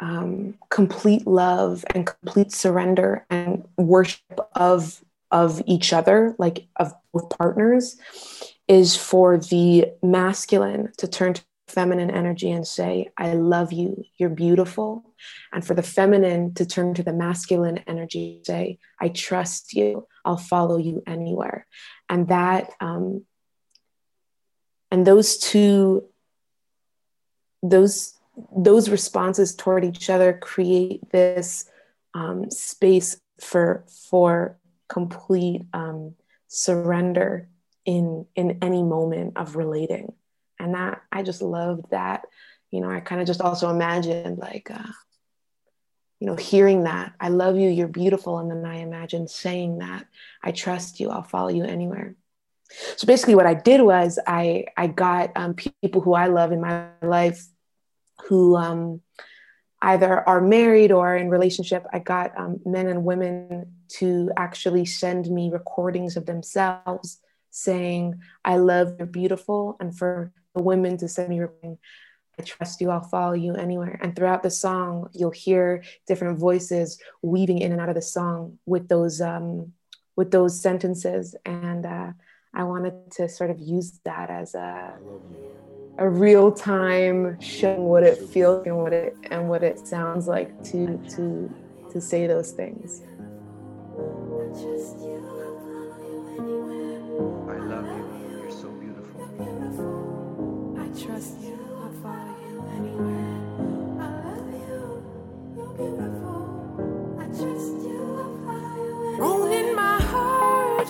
[0.00, 7.28] um, complete love and complete surrender and worship of of each other, like of both
[7.36, 7.98] partners,
[8.66, 14.30] is for the masculine to turn to feminine energy and say, I love you, you're
[14.30, 15.04] beautiful.
[15.52, 20.06] And for the feminine to turn to the masculine energy and say, I trust you,
[20.24, 21.66] I'll follow you anywhere.
[22.08, 23.24] And that, um,
[24.90, 26.04] and those two,
[27.62, 28.14] those,
[28.56, 31.66] those responses toward each other create this
[32.14, 36.14] um, space for, for complete um,
[36.48, 37.48] surrender
[37.84, 40.12] in in any moment of relating.
[40.58, 42.26] And that i just loved that.
[42.70, 44.92] You know i kind of just also imagined like uh,
[46.20, 50.04] you know hearing that i love you you're beautiful and then i imagine saying that
[50.42, 52.14] i trust you i'll follow you anywhere
[52.96, 56.60] so basically what i did was i i got um, people who i love in
[56.60, 57.46] my life
[58.26, 59.00] who um,
[59.82, 65.30] either are married or in relationship i got um, men and women to actually send
[65.30, 71.28] me recordings of themselves saying i love you're beautiful and for the women to send
[71.28, 71.78] me recording
[72.38, 73.98] I trust you, I'll follow you anywhere.
[74.00, 78.58] And throughout the song, you'll hear different voices weaving in and out of the song
[78.64, 79.72] with those um,
[80.16, 81.34] with those sentences.
[81.44, 82.12] And uh,
[82.58, 84.92] I wanted to sort of use that as a
[85.96, 90.60] a real time showing what it feels and what it and what it sounds like
[90.64, 91.48] to to
[91.92, 93.02] to say those things.
[97.48, 98.40] I love you.
[98.42, 99.22] You're so beautiful.
[100.78, 103.36] I trust you, I'll follow you anywhere.
[104.00, 105.02] I love you,
[105.56, 107.16] you're beautiful.
[107.20, 109.20] I trust you, I'll follow you anywhere.
[109.20, 110.88] Rolling my heart,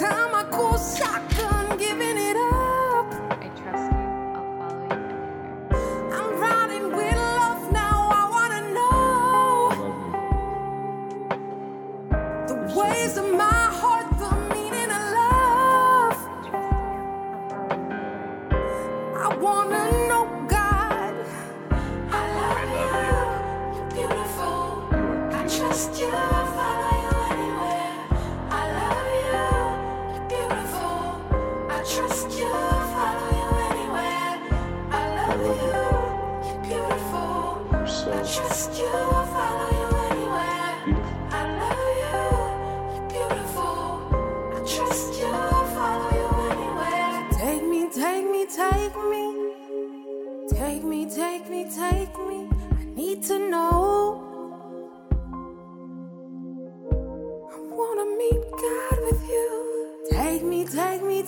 [0.00, 3.06] time I call shotgun, giving it up.
[3.44, 4.06] I trust you.
[4.34, 6.14] I'll follow you anywhere.
[6.16, 10.04] I'm riding with love now, I wanna know
[12.48, 16.18] the ways of my heart, the meaning of love.
[19.26, 21.14] I wanna know, God.
[22.18, 23.76] I love you.
[23.76, 24.64] You're beautiful.
[25.38, 26.39] I trust you.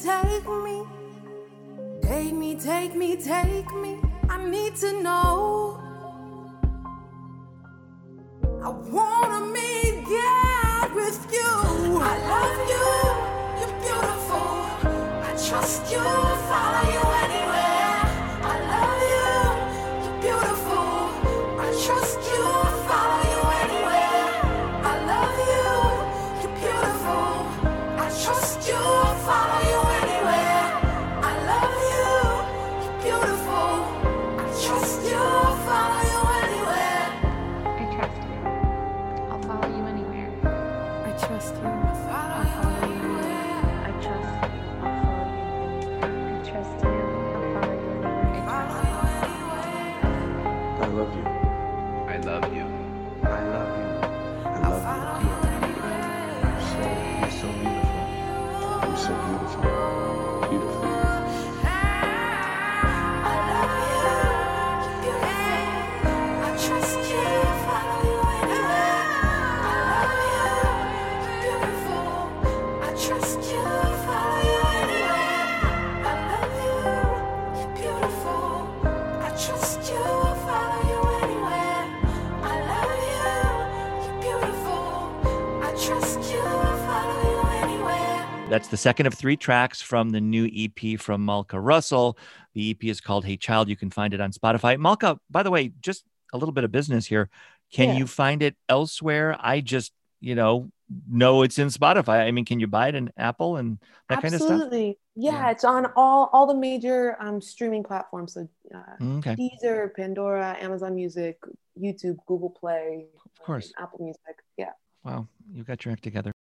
[0.02, 0.82] Take me,
[2.02, 2.56] take me.
[2.56, 3.98] Take me, take me.
[4.28, 5.80] I need to know.
[8.62, 11.52] I wanna meet God with you.
[12.00, 12.88] I love you.
[13.60, 14.48] You're beautiful.
[15.22, 16.02] I trust you.
[16.48, 17.11] Follow you
[88.52, 92.18] that's the second of three tracks from the new EP from Malka Russell.
[92.52, 93.70] The EP is called Hey Child.
[93.70, 94.78] You can find it on Spotify.
[94.78, 97.30] Malka, by the way, just a little bit of business here.
[97.72, 97.96] Can Yeah.
[97.96, 99.38] you find it elsewhere?
[99.40, 100.70] I just, you know,
[101.08, 102.26] know it's in Spotify.
[102.26, 103.78] I mean, can you buy it in Apple and
[104.10, 104.50] that kind of stuff?
[104.52, 104.98] Absolutely.
[105.16, 105.50] Yeah, Yeah.
[105.52, 108.34] it's on all all the major um, streaming platforms.
[108.34, 109.34] So uh, Okay.
[109.34, 111.38] Deezer, Pandora, Amazon Music,
[111.80, 113.06] YouTube, Google Play,
[113.38, 113.72] Of course.
[113.78, 114.36] um, Apple Music.
[114.58, 114.72] Yeah.
[115.04, 115.26] Wow.
[115.50, 116.31] You got your act together.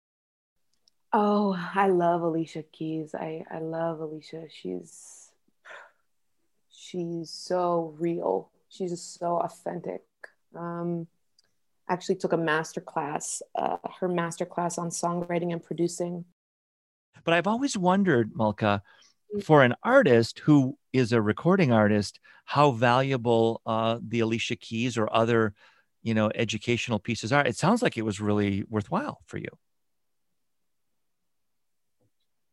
[1.14, 3.14] Oh, I love Alicia Keys.
[3.14, 4.46] I I love Alicia.
[4.50, 5.32] She's
[6.70, 8.50] she's so real.
[8.70, 10.04] She's just so authentic.
[10.56, 11.08] Um,
[11.90, 16.24] actually took a master class, uh, her master class on songwriting and producing.
[17.26, 18.82] But I've always wondered, Malka,
[19.44, 25.14] for an artist who is a recording artist, how valuable uh, the Alicia Keys or
[25.14, 25.54] other,
[26.02, 27.46] you know, educational pieces are.
[27.46, 29.50] It sounds like it was really worthwhile for you.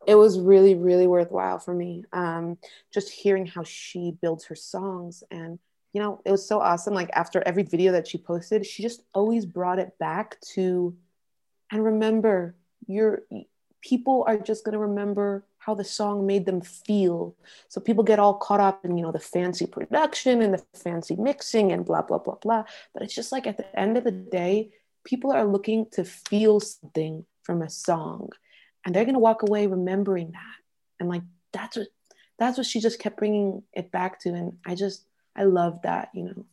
[0.09, 2.57] It was really really worthwhile for me um,
[2.93, 5.23] just hearing how she builds her songs.
[5.31, 5.59] And
[5.93, 6.95] you know it was so awesome.
[6.95, 10.97] Like after every video that she posted she just always brought it back to
[11.71, 12.57] and remember
[12.87, 13.23] your
[13.83, 17.37] people are just going to remember how the song made them feel.
[17.69, 21.17] So people get all caught up in you know the fancy production and the fancy
[21.17, 22.65] mixing and blah blah blah blah.
[22.95, 24.71] But it's just like at the end of the day
[25.05, 28.31] people are looking to feel something from a song
[28.89, 30.57] and they're going to walk away remembering that
[30.99, 31.23] and like
[31.53, 31.89] that's what
[32.39, 35.05] that's what she just kept bringing it back to and i just
[35.37, 36.47] i love that you know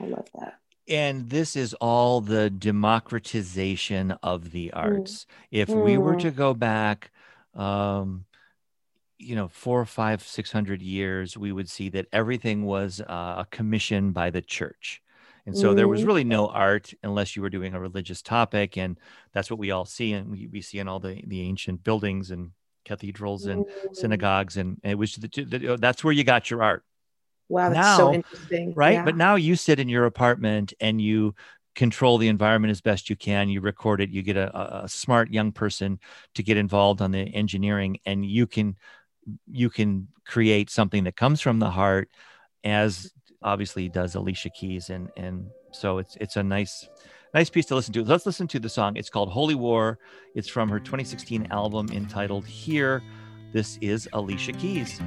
[0.00, 0.58] i love that
[0.88, 5.26] And this is all the democratization of the arts.
[5.50, 6.20] If we were Mm.
[6.20, 7.10] to go back,
[7.54, 8.24] um,
[9.18, 13.46] you know, four, five, six hundred years, we would see that everything was uh, a
[13.50, 15.02] commission by the church.
[15.46, 16.06] And so there was Mhm.
[16.06, 18.78] really no art unless you were doing a religious topic.
[18.78, 18.98] And
[19.32, 20.12] that's what we all see.
[20.14, 22.52] And we, we see in all the, the ancient buildings and
[22.84, 23.96] cathedrals and Mm.
[23.96, 24.56] synagogues.
[24.56, 26.84] And, and it was the, the, that's where you got your art
[27.50, 28.94] wow that's so interesting right?
[28.94, 29.04] Yeah.
[29.04, 31.34] But now you sit in your apartment and you
[31.74, 33.48] control the environment as best you can.
[33.48, 34.10] You record it.
[34.10, 35.98] You get a- a smart young person
[36.36, 38.76] to get involved on the engineering, and you can
[39.50, 42.10] you can create something that comes from the heart,
[42.62, 43.12] as
[43.44, 46.88] obviously does Alicia Keys, and and so it's it's a nice
[47.34, 48.02] nice piece to listen to.
[48.04, 48.96] Let's listen to the song.
[48.96, 49.98] It's called Holy War.
[50.34, 53.02] It's from her 2016 album entitled Here.
[53.52, 55.00] This is Alicia Keys.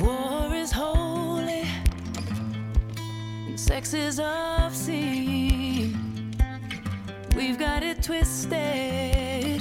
[0.00, 1.66] War is holy,
[3.48, 5.45] and sex is obscene.
[7.36, 9.60] We've got it twisted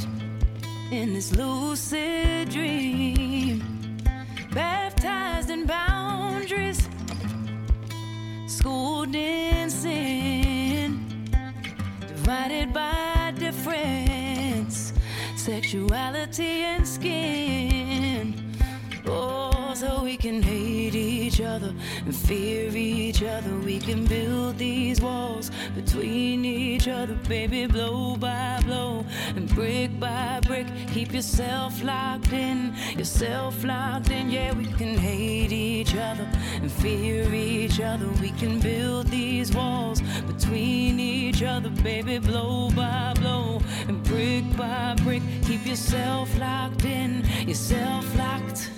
[0.91, 3.61] in this lucid dream.
[4.53, 6.87] Baptized in boundaries,
[8.47, 11.27] schooled in sin,
[12.07, 14.93] divided by difference,
[15.35, 18.55] sexuality and skin.
[19.05, 21.73] Oh, so we can hate each other
[22.05, 23.55] and fear each other.
[23.59, 30.41] We can build these walls between each other, baby, blow by blow and brick by
[30.45, 30.67] brick.
[30.91, 34.29] Keep yourself locked in, yourself locked in.
[34.29, 36.27] Yeah, we can hate each other
[36.61, 38.07] and fear each other.
[38.21, 44.95] We can build these walls between each other, baby, blow by blow and brick by
[45.03, 45.21] brick.
[45.43, 48.69] Keep yourself locked in, yourself locked.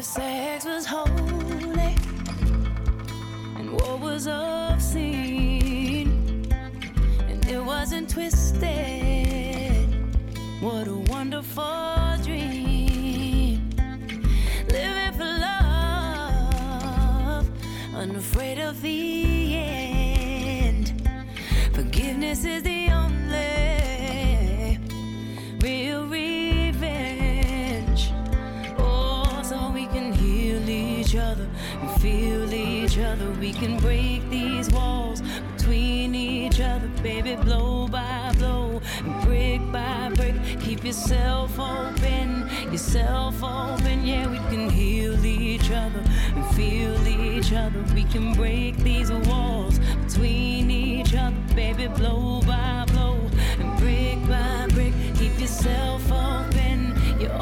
[0.00, 1.94] If sex was holy
[3.58, 6.10] and war was obscene
[7.28, 8.66] and it wasn't twisted?
[10.62, 13.68] What a wonderful dream.
[14.70, 17.46] Living for love,
[17.94, 20.94] unafraid of the end.
[21.74, 22.79] Forgiveness is the
[32.00, 33.30] feel each other.
[33.32, 35.22] We can break these walls
[35.56, 40.34] between each other, baby, blow by blow and brick by brick.
[40.60, 44.06] Keep yourself open, yourself open.
[44.06, 46.02] Yeah, we can heal each other
[46.34, 47.82] and feel each other.
[47.94, 51.00] We can break these walls between each
[51.80, 53.16] it blow by blow
[53.58, 54.92] and brick by brick.
[55.16, 57.32] Keep yourself open, you're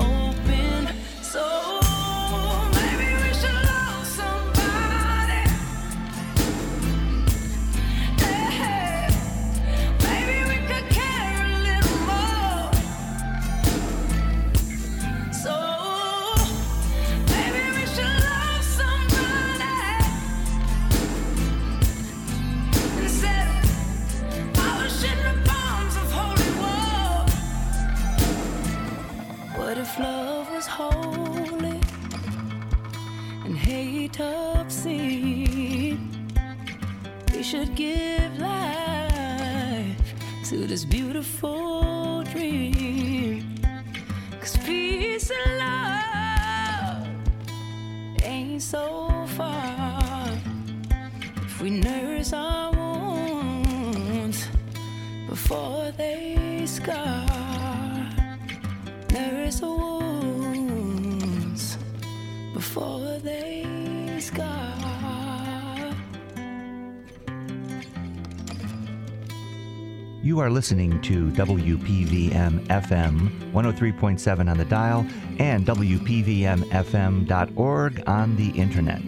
[70.38, 75.04] You are listening to WPVM FM 103.7 on the dial
[75.40, 79.02] and WPVMFM.org on the internet.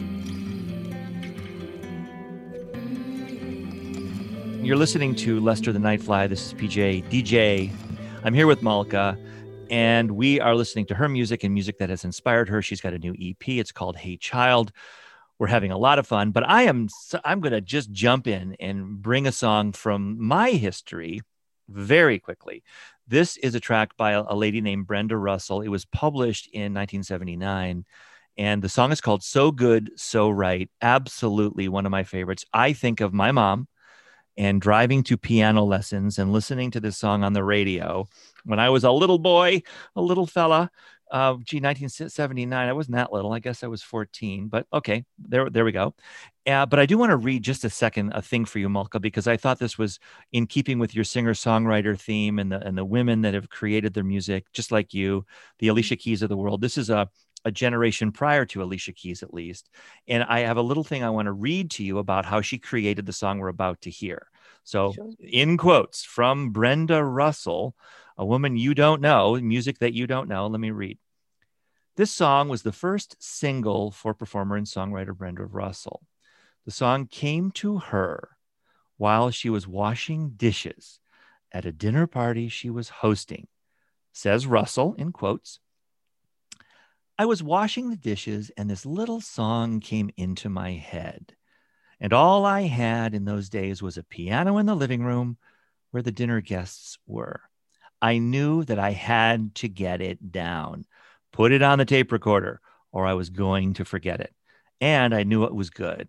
[4.60, 6.28] You're listening to Lester the Nightfly.
[6.28, 7.70] This is PJ DJ.
[8.24, 9.16] I'm here with Malka,
[9.70, 12.60] and we are listening to her music and music that has inspired her.
[12.60, 13.50] She's got a new EP.
[13.50, 14.72] It's called Hey Child.
[15.40, 16.88] We're having a lot of fun, but I am
[17.24, 21.22] I'm going to just jump in and bring a song from my history
[21.66, 22.62] very quickly.
[23.08, 25.62] This is a track by a, lady named Brenda Russell.
[25.62, 27.86] It was published in 1979
[28.36, 30.70] and the song is called So Good, So Right.
[30.82, 32.44] Absolutely one of my favorites.
[32.52, 33.66] I think of my mom
[34.36, 38.06] and driving to piano lessons and listening to this song on the radio
[38.44, 39.62] when I was a little boy,
[39.96, 40.70] a little fella.
[41.10, 42.68] Uh, gee, 1979.
[42.68, 43.32] I wasn't that little.
[43.32, 45.94] I guess I was 14, but okay, there, there we go.
[46.46, 49.00] Uh, but I do want to read just a second a thing for you, Malka,
[49.00, 49.98] because I thought this was
[50.32, 54.04] in keeping with your singer-songwriter theme and the and the women that have created their
[54.04, 55.26] music, just like you,
[55.58, 56.60] the Alicia Keys of the world.
[56.60, 57.08] This is a
[57.46, 59.70] a generation prior to Alicia Keys, at least.
[60.06, 62.58] And I have a little thing I want to read to you about how she
[62.58, 64.28] created the song we're about to hear.
[64.62, 65.10] So, Sure.
[65.20, 67.74] in quotes from Brenda Russell,
[68.20, 70.46] a woman you don't know, music that you don't know.
[70.46, 70.98] Let me read.
[71.96, 76.02] This song was the first single for performer and songwriter Brenda Russell.
[76.66, 78.36] The song came to her
[78.98, 81.00] while she was washing dishes
[81.50, 83.48] at a dinner party she was hosting.
[84.12, 85.58] Says Russell in quotes.
[87.18, 91.36] I was washing the dishes and this little song came into my head.
[91.98, 95.38] And all I had in those days was a piano in the living room
[95.90, 97.40] where the dinner guests were.
[98.02, 100.86] I knew that I had to get it down,
[101.32, 102.60] put it on the tape recorder,
[102.92, 104.34] or I was going to forget it.
[104.80, 106.08] And I knew it was good.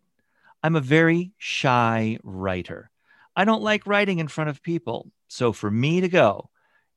[0.64, 2.90] I'm a very shy writer.
[3.36, 5.12] I don't like writing in front of people.
[5.28, 6.50] So for me to go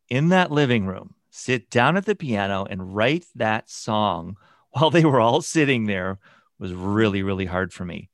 [0.08, 4.36] in that living room, sit down at the piano and write that song
[4.70, 6.18] while they were all sitting there
[6.58, 8.10] was really, really hard for me.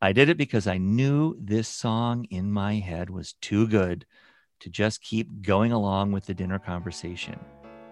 [0.00, 4.04] I did it because I knew this song in my head was too good
[4.60, 7.38] to just keep going along with the dinner conversation.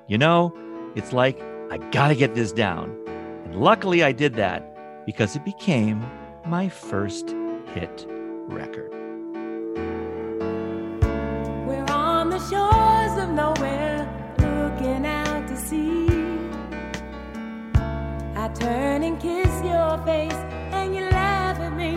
[0.08, 0.54] You know,
[0.94, 1.40] it's like,
[1.70, 2.96] I got to get this down.
[3.44, 6.04] And luckily, I did that because it became
[6.46, 7.34] my first
[7.74, 8.06] hit
[8.48, 8.90] record.
[11.66, 14.08] We're on the shores of nowhere,
[14.38, 16.08] looking out to sea.
[18.36, 20.32] I turn and kiss your face,
[20.72, 21.96] and you laugh at me.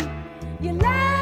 [0.62, 1.15] You laugh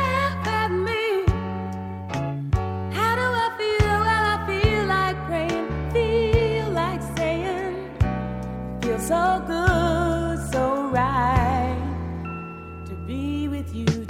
[8.93, 11.75] feel so good, so right
[12.85, 14.02] to be with you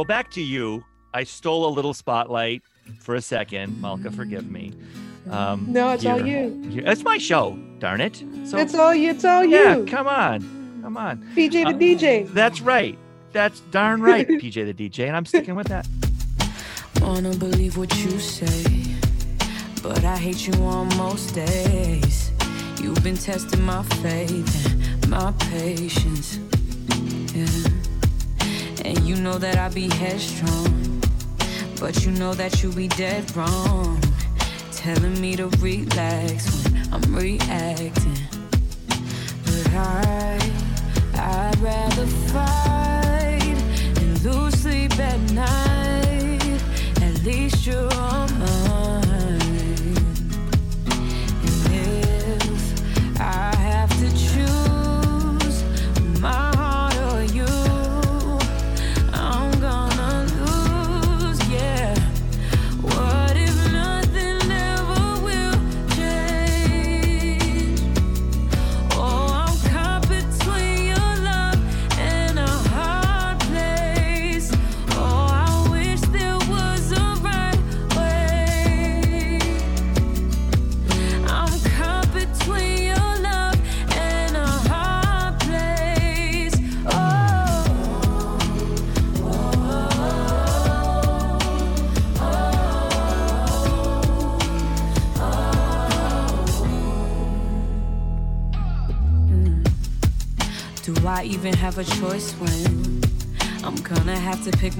[0.00, 0.82] Well, back to you.
[1.12, 2.62] I stole a little spotlight
[3.00, 3.82] for a second.
[3.82, 4.72] Malka, forgive me.
[5.28, 6.58] Um, No, it's all you.
[6.70, 7.58] here- It's my show.
[7.80, 8.24] Darn it.
[8.46, 9.10] So it's all you.
[9.10, 9.84] It's all yeah, you.
[9.84, 11.18] come on, come on.
[11.36, 12.32] PJ the Uh, DJ.
[12.32, 12.96] That's right.
[13.32, 15.86] That's darn right, PJ the DJ, and I'm sticking with that.
[16.40, 18.96] I Wanna believe what you say,
[19.82, 22.30] but I hate you on most days.
[22.82, 24.64] You've been testing my faith
[25.02, 26.38] and my patience.
[27.34, 27.79] Yeah.
[28.90, 31.00] And you know that I be headstrong,
[31.78, 34.02] but you know that you be dead wrong.
[34.72, 38.18] Telling me to relax when I'm reacting.
[39.44, 40.38] But I,
[41.14, 43.58] I'd rather fight
[44.00, 45.69] and lose sleep at night.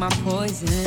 [0.00, 0.79] My poison?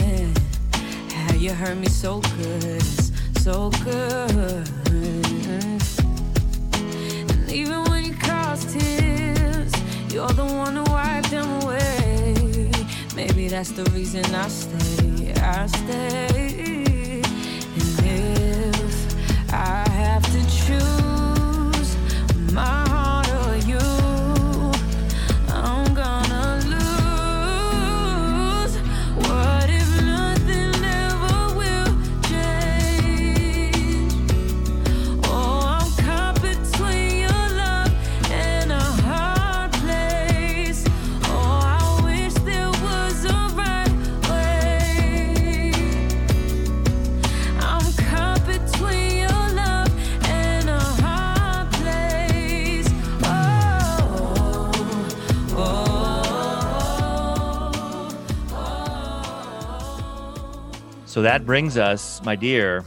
[61.24, 62.84] That brings us, my dear,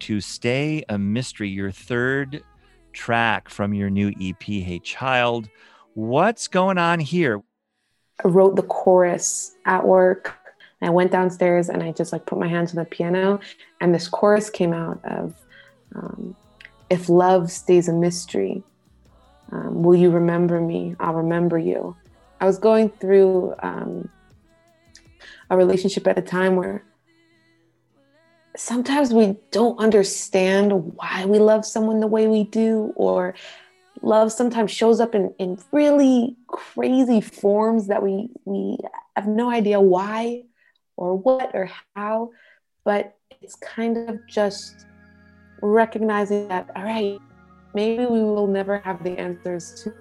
[0.00, 2.42] to Stay a Mystery, your third
[2.92, 5.48] track from your new EP, Hey Child.
[5.94, 7.42] What's going on here?
[8.22, 10.36] I wrote the chorus at work.
[10.82, 13.40] I went downstairs and I just like put my hands on the piano,
[13.80, 15.34] and this chorus came out of
[15.94, 16.36] um,
[16.90, 18.62] "If love stays a mystery,
[19.52, 20.96] um, will you remember me?
[21.00, 21.96] I'll remember you."
[22.42, 24.10] I was going through um,
[25.48, 26.84] a relationship at a time where
[28.60, 33.34] sometimes we don't understand why we love someone the way we do, or
[34.02, 38.76] love sometimes shows up in, in really crazy forms that we we
[39.16, 40.42] have no idea why
[40.96, 42.30] or what or how
[42.84, 44.86] but it's kind of just
[45.60, 47.18] recognizing that all right
[47.74, 49.94] maybe we will never have the answers to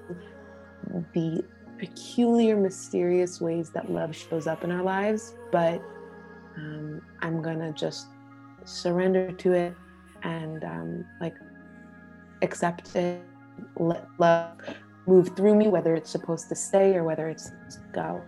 [1.13, 1.43] the
[1.77, 5.81] peculiar mysterious ways that love shows up in our lives but
[6.55, 8.07] um, i'm gonna just
[8.69, 9.75] surrender to it
[10.23, 11.35] and um, like
[12.41, 13.21] accept it
[13.77, 14.57] let love
[15.07, 17.51] move through me, whether it's supposed to stay or whether it's
[17.93, 18.21] go.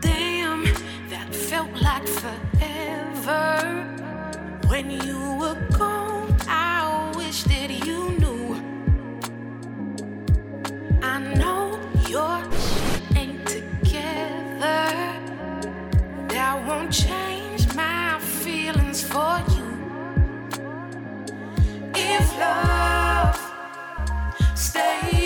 [0.00, 0.64] Damn,
[1.10, 3.84] that felt like forever.
[4.68, 6.87] When you were gone, I
[16.68, 19.66] won't change my feelings for you.
[21.94, 23.40] If love
[24.54, 25.17] stays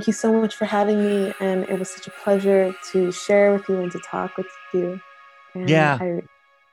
[0.00, 1.34] Thank you so much for having me.
[1.40, 4.98] And it was such a pleasure to share with you and to talk with you.
[5.54, 5.98] And Yeah.
[6.00, 6.22] I,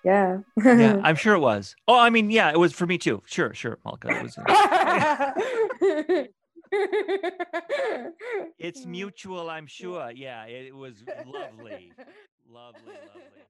[0.05, 0.37] yeah.
[0.55, 1.75] yeah, I'm sure it was.
[1.89, 3.21] Oh, I mean, yeah, it was for me too.
[3.25, 4.07] Sure, sure, Malka.
[4.15, 4.37] It was,
[8.57, 10.09] it's mutual, I'm sure.
[10.15, 11.91] Yeah, it was lovely.
[12.49, 13.46] Lovely, lovely.